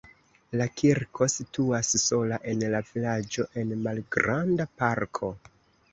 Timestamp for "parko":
4.83-5.35